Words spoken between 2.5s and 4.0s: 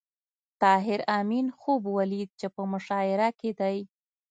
په مشاعره کې دی